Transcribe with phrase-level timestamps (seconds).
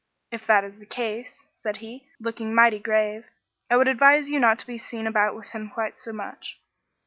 [0.31, 3.25] "'If that is the case,' said he, looking mighty grave,
[3.69, 6.59] 'I would advise you not to be seen about with him quite so much.'